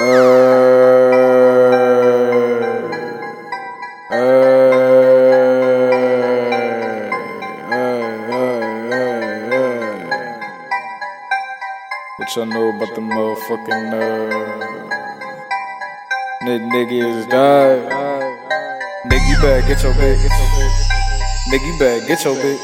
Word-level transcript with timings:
What 0.00 0.08
y'all 12.34 12.46
know 12.46 12.70
about 12.70 12.94
the 12.94 13.02
motherfucking 13.02 13.92
uh, 13.92 13.98
Nick 16.44 16.62
nigga 16.62 17.18
is 17.18 17.26
died? 17.26 17.84
Nigga, 19.04 19.28
you 19.28 19.36
better 19.42 19.68
get 19.68 19.82
your 19.82 19.92
bitch. 19.92 20.24
Nigga, 21.50 21.66
you 21.66 21.78
better 21.78 22.06
get 22.06 22.24
your 22.24 22.36
bitch. 22.36 22.58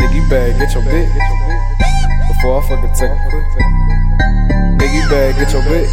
Nigga, 0.00 0.14
you 0.16 0.28
better 0.28 0.58
get 0.58 0.74
your 0.74 0.82
bitch. 0.82 1.14
Before 2.26 2.60
I 2.60 2.68
fucking 2.68 2.94
take 2.94 3.12
a 3.12 3.16
quick. 3.30 4.29
Nigga, 4.90 5.02
you 5.04 5.08
better 5.08 5.38
get 5.38 5.52
your 5.52 5.62
bitch. 5.62 5.86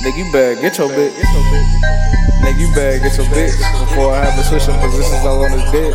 Nigga, 0.00 0.16
you 0.16 0.32
better 0.32 0.60
get 0.60 0.78
your 0.78 0.88
bitch. 0.90 1.10
Nigga, 2.40 2.58
you 2.60 2.72
better 2.72 2.98
get 3.00 3.16
your 3.16 3.26
bitch. 3.26 3.58
Before 3.80 4.14
I 4.14 4.24
have 4.24 4.38
a 4.38 4.44
switching 4.44 4.78
positions 4.78 5.24
all 5.26 5.44
on 5.44 5.50
his 5.50 5.64
dick. 5.72 5.92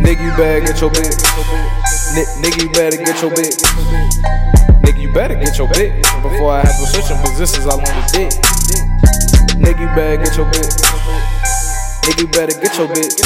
Nigga, 0.00 0.24
you 0.24 0.34
better 0.34 0.60
get 0.64 0.80
your 0.80 0.88
bitch. 0.88 1.20
Nigga, 2.40 2.62
you 2.62 2.70
better 2.70 2.96
get 2.96 3.20
your 3.20 3.32
bitch. 3.32 3.60
Nigga, 4.80 4.98
you 4.98 5.12
better 5.12 5.34
get 5.34 5.58
your 5.58 5.68
bitch. 5.68 6.22
Before 6.22 6.52
I 6.52 6.60
have 6.60 6.80
a 6.80 6.86
switching 6.86 7.18
positions 7.18 7.66
all 7.66 7.78
on 7.78 8.02
his 8.02 8.12
dick. 8.12 8.32
Nigga, 9.60 9.80
you 9.80 9.94
better 9.94 10.24
get 10.24 10.36
your 10.38 10.46
bitch. 10.46 10.95
Nigga, 12.06 12.20
you 12.20 12.28
better 12.28 12.60
get 12.60 12.78
your 12.78 12.86
bitch. 12.86 13.18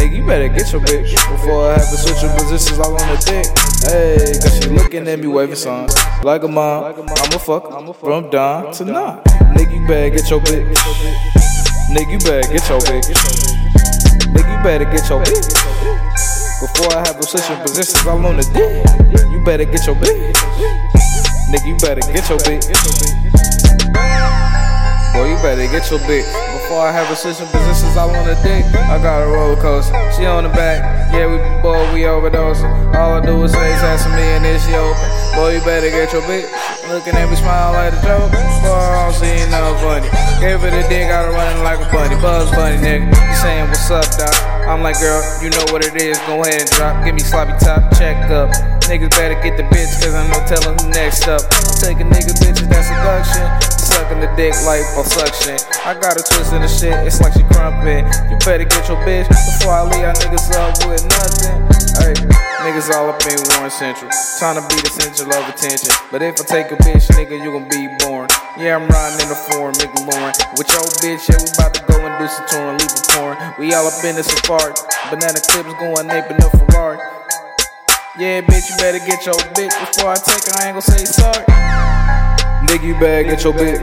Nigga, 0.00 0.16
you 0.16 0.26
better 0.26 0.48
get 0.48 0.72
your 0.72 0.80
bitch 0.80 1.12
before 1.30 1.68
I 1.68 1.72
have 1.76 1.90
to 1.90 1.96
switch 1.98 2.22
your 2.22 2.32
positions 2.32 2.78
all 2.78 2.96
on 2.96 3.06
the 3.06 3.20
dick. 3.20 3.44
Hey, 3.84 4.32
cause 4.40 4.56
she 4.56 4.70
looking 4.70 5.06
at 5.06 5.20
me 5.20 5.26
waving 5.26 5.56
songs 5.56 5.92
like 6.24 6.42
a 6.42 6.48
mom. 6.48 6.84
I'ma 6.84 7.36
fuck 7.36 7.68
from 8.00 8.30
dawn 8.30 8.72
to 8.72 8.84
night. 8.86 9.22
Nigga, 9.52 9.74
you 9.78 9.86
better 9.86 10.08
get 10.08 10.30
your 10.30 10.40
bitch. 10.40 10.72
Nigga, 11.92 12.12
you 12.12 12.18
better 12.24 12.48
get 12.48 12.66
your 12.66 12.80
bitch. 12.80 13.12
Nigga, 14.32 14.56
you 14.56 14.62
better 14.64 14.84
get 14.86 15.06
your 15.10 15.20
bitch 15.20 15.52
before 16.64 16.96
I 16.96 17.04
have 17.04 17.20
to 17.20 17.26
switch 17.28 17.46
your 17.46 17.60
positions 17.60 18.06
all 18.06 18.24
on 18.24 18.38
the 18.38 18.42
dick. 18.56 18.72
You 19.30 19.44
better 19.44 19.66
get 19.66 19.84
your 19.84 19.96
bitch. 19.96 20.32
Nigga, 21.52 21.66
you 21.68 21.76
better 21.76 22.00
get 22.10 22.26
your 22.26 22.38
bitch. 22.38 22.72
Boy, 25.12 25.28
you 25.28 25.36
better 25.42 25.70
get 25.70 25.90
your 25.90 26.00
bitch. 26.00 26.49
Before 26.70 26.86
I 26.86 26.94
have 26.94 27.10
a 27.10 27.18
switching 27.18 27.50
positions 27.50 27.98
all 27.98 28.14
on 28.14 28.30
the 28.30 28.38
dick. 28.46 28.62
I 28.86 28.94
got 29.02 29.26
a 29.26 29.26
roller 29.26 29.58
coaster. 29.58 29.90
She 30.14 30.22
on 30.22 30.46
the 30.46 30.54
back. 30.54 30.78
Yeah, 31.10 31.26
we 31.26 31.42
boy, 31.58 31.82
we 31.90 32.06
overdose. 32.06 32.62
All 32.94 33.18
I 33.18 33.26
do 33.26 33.42
is 33.42 33.50
say 33.50 33.74
it's 33.74 34.06
me 34.14 34.38
and 34.38 34.46
then 34.46 34.54
she 34.62 34.78
open. 34.78 35.02
Boy, 35.34 35.58
you 35.58 35.60
better 35.66 35.90
get 35.90 36.14
your 36.14 36.22
bitch. 36.30 36.46
Looking 36.86 37.18
at 37.18 37.26
me 37.26 37.34
smile 37.34 37.74
like 37.74 37.90
a 37.90 37.98
joke. 38.06 38.30
Boy, 38.62 38.70
I 38.70 39.02
don't 39.02 39.18
see 39.18 39.34
nothing 39.50 39.82
funny. 39.82 40.08
Gave 40.38 40.62
it 40.62 40.70
a 40.70 40.86
dick, 40.86 41.10
got 41.10 41.26
her 41.26 41.34
running 41.34 41.66
like 41.66 41.82
a 41.82 41.90
bunny. 41.90 42.14
Bugs 42.22 42.54
Bunny, 42.54 42.78
nigga. 42.78 43.10
You 43.18 43.34
saying 43.34 43.66
what's 43.66 43.90
up, 43.90 44.06
doc? 44.14 44.30
I'm 44.70 44.78
like, 44.78 45.02
girl, 45.02 45.18
you 45.42 45.50
know 45.50 45.66
what 45.74 45.82
it 45.82 45.98
is. 45.98 46.22
Go 46.30 46.38
ahead 46.46 46.62
and 46.62 46.70
drop. 46.78 47.02
Give 47.02 47.18
me 47.18 47.26
sloppy 47.26 47.58
top, 47.58 47.82
check 47.98 48.30
up. 48.30 48.46
Niggas 48.86 49.10
better 49.18 49.34
get 49.42 49.58
the 49.58 49.66
bitch, 49.74 49.90
cause 49.98 50.14
I 50.14 50.22
know 50.22 50.38
tellin' 50.46 50.78
who 50.78 50.86
next 50.94 51.26
up. 51.26 51.42
I'm 51.50 51.74
taking 51.82 52.06
nigga 52.06 52.30
bitches, 52.38 52.70
that's 52.70 52.86
seduction. 52.86 53.79
Sucking 54.10 54.26
the 54.26 54.34
dick 54.34 54.58
like 54.66 54.82
suction. 55.06 55.54
I 55.86 55.94
got 55.94 56.18
a 56.18 56.22
twist 56.26 56.50
in 56.50 56.66
the 56.66 56.66
shit, 56.66 56.98
it's 57.06 57.22
like 57.22 57.30
she 57.30 57.46
crumpin'. 57.46 58.02
You 58.26 58.34
better 58.42 58.66
get 58.66 58.82
your 58.90 58.98
bitch 59.06 59.30
before 59.30 59.70
I 59.70 59.86
leave 59.86 60.02
y'all 60.02 60.18
niggas 60.18 60.50
up 60.50 60.74
with 60.82 61.06
nothing. 61.06 61.62
Hey, 61.94 62.18
niggas 62.66 62.90
all 62.90 63.06
up 63.06 63.22
in 63.22 63.38
Warren 63.54 63.70
Central. 63.70 64.10
Trying 64.42 64.58
to 64.58 64.66
be 64.66 64.82
the 64.82 64.90
central 64.90 65.30
of 65.30 65.46
attention. 65.46 65.94
But 66.10 66.26
if 66.26 66.42
I 66.42 66.42
take 66.42 66.74
a 66.74 66.78
bitch, 66.82 67.06
nigga, 67.14 67.38
you 67.38 67.54
gon' 67.54 67.70
be 67.70 67.86
born. 68.02 68.26
Yeah, 68.58 68.82
I'm 68.82 68.90
riding 68.90 69.22
in 69.22 69.30
the 69.30 69.38
foreign, 69.46 69.78
McLaren. 69.78 70.34
With 70.58 70.66
your 70.74 70.90
bitch, 70.98 71.30
yeah, 71.30 71.38
we 71.38 71.46
about 71.54 71.70
to 71.78 71.82
go 71.86 72.02
and 72.02 72.10
do 72.18 72.26
some 72.26 72.50
touring, 72.50 72.82
leave 72.82 72.90
a 72.90 73.02
porn. 73.14 73.38
We 73.62 73.70
all 73.78 73.86
up 73.86 74.02
in 74.02 74.18
the 74.18 74.26
safari. 74.26 74.74
Banana 75.14 75.38
clips 75.38 75.70
going 75.78 76.10
ape 76.10 76.26
in 76.26 76.38
the 76.42 76.50
Ferrari. 76.50 76.98
Yeah, 78.18 78.42
bitch, 78.42 78.66
you 78.66 78.74
better 78.74 78.98
get 79.06 79.22
your 79.22 79.38
bitch 79.54 79.70
before 79.70 80.10
I 80.10 80.18
take 80.18 80.50
her. 80.50 80.58
I 80.58 80.66
ain't 80.66 80.74
gon' 80.74 80.82
say 80.82 81.06
sorry. 81.06 81.46
Nigga, 82.70 82.86
you 82.86 82.94
better 83.00 83.24
get 83.24 83.42
your 83.42 83.52
bitch. 83.52 83.82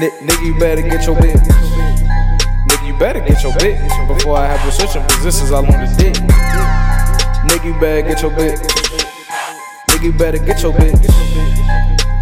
Nigga, 0.00 0.42
you 0.46 0.58
better 0.58 0.80
get 0.80 1.04
your 1.04 1.14
bitch. 1.14 1.36
Nigga, 2.66 2.86
you 2.86 2.98
better 2.98 3.20
get 3.20 3.42
your 3.42 3.52
bitch 3.52 4.08
before 4.08 4.38
I 4.38 4.46
have 4.46 4.64
to 4.64 4.72
switch 4.72 4.94
your 4.94 5.04
positions 5.08 5.50
all 5.50 5.66
on 5.66 5.72
the 5.72 5.94
dick. 5.98 6.14
Nigga, 7.44 7.64
you 7.66 7.78
better 7.78 8.08
get 8.08 8.22
your 8.22 8.30
bitch. 8.30 8.56
Nigga, 9.90 10.04
you 10.04 10.12
better 10.14 10.38
get 10.38 10.62
your 10.62 10.72
bitch. 10.72 10.94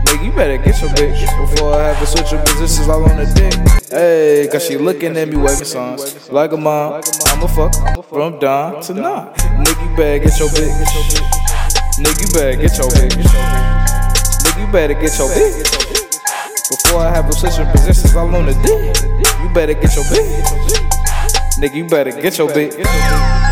Nigga, 0.06 0.24
you 0.24 0.32
better 0.32 0.56
get 0.56 0.80
your 0.80 0.90
bitch 0.90 1.20
before 1.38 1.74
I 1.74 1.92
have 1.92 2.00
to 2.00 2.06
switch 2.06 2.32
your 2.32 2.42
positions 2.42 2.88
all 2.88 3.08
on 3.08 3.16
the 3.16 3.26
dick. 3.32 3.54
Hey, 3.92 4.48
cause 4.50 4.66
she 4.66 4.76
looking 4.76 5.16
at 5.16 5.28
me 5.28 5.36
waving 5.36 5.64
songs 5.64 6.28
like 6.32 6.50
a 6.50 6.56
mom. 6.56 7.00
I'ma 7.26 7.46
fuck 7.46 8.04
from 8.06 8.40
dawn 8.40 8.82
to 8.82 8.94
night. 8.94 9.36
Nigga, 9.36 9.88
you 9.88 9.96
better 9.96 10.18
get 10.24 10.36
your 10.36 10.48
bitch. 10.48 11.20
Nigga, 11.96 12.20
you 12.22 12.32
better 12.34 12.56
get 12.60 12.76
your 12.76 12.88
bitch. 12.88 13.89
You 14.60 14.66
better 14.66 14.92
get 14.92 15.16
your 15.18 15.28
bitch. 15.30 16.20
Before 16.68 17.00
I 17.00 17.10
have 17.14 17.24
your 17.24 17.66
positions 17.72 18.14
all 18.14 18.34
on 18.36 18.44
the 18.44 18.52
dick. 18.62 19.42
You 19.42 19.48
better 19.54 19.72
get 19.72 19.94
your 19.96 20.04
bitch. 20.04 20.44
Nigga, 21.58 21.74
you 21.74 21.86
better 21.86 22.12
get 22.12 22.36
your 22.36 22.48
bitch. 22.50 23.49